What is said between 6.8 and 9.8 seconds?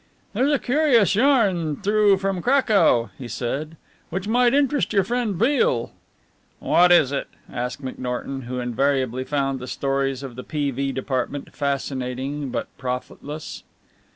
is it?" asked McNorton, who invariably found the